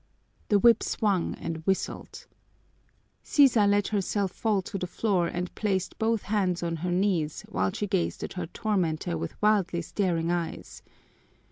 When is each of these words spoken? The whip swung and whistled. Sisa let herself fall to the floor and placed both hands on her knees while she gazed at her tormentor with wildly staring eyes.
The 0.47 0.57
whip 0.57 0.81
swung 0.81 1.35
and 1.35 1.57
whistled. 1.67 2.25
Sisa 3.21 3.67
let 3.67 3.89
herself 3.89 4.31
fall 4.31 4.63
to 4.63 4.79
the 4.79 4.87
floor 4.87 5.27
and 5.27 5.53
placed 5.53 5.99
both 5.99 6.23
hands 6.23 6.63
on 6.63 6.77
her 6.77 6.91
knees 6.91 7.43
while 7.49 7.71
she 7.71 7.85
gazed 7.85 8.23
at 8.23 8.33
her 8.33 8.47
tormentor 8.47 9.15
with 9.15 9.39
wildly 9.43 9.83
staring 9.83 10.31
eyes. 10.31 10.81